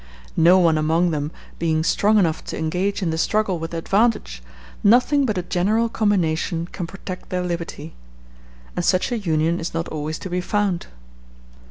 No 0.35 0.57
one 0.57 0.79
among 0.79 1.11
them 1.11 1.29
being 1.59 1.83
strong 1.83 2.17
enough 2.17 2.43
to 2.45 2.57
engage 2.57 3.03
in 3.03 3.11
the 3.11 3.19
struggle 3.19 3.59
with 3.59 3.71
advantage, 3.71 4.41
nothing 4.83 5.27
but 5.27 5.37
a 5.37 5.43
general 5.43 5.89
combination 5.89 6.65
can 6.71 6.87
protect 6.87 7.29
their 7.29 7.43
liberty. 7.43 7.93
And 8.75 8.83
such 8.83 9.11
a 9.11 9.19
union 9.19 9.59
is 9.59 9.75
not 9.75 9.87
always 9.89 10.17
to 10.17 10.29
be 10.31 10.41
found. 10.41 10.87